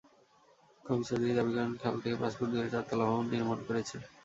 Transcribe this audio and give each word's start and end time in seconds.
খবির 0.83 1.05
চৌধুরী 1.07 1.33
দাবি 1.37 1.51
করেন, 1.55 1.73
খাল 1.81 1.95
থেকে 2.01 2.15
পাঁচ 2.21 2.33
ফুট 2.37 2.49
দূরে 2.51 2.67
চারতলা 2.73 3.03
ভবন 3.09 3.25
নির্মাণ 3.31 3.59
করেছেন। 3.67 4.01